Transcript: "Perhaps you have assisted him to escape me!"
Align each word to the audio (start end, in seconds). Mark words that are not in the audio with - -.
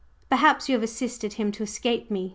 "Perhaps 0.31 0.67
you 0.67 0.73
have 0.73 0.81
assisted 0.81 1.33
him 1.33 1.51
to 1.51 1.61
escape 1.61 2.09
me!" 2.09 2.29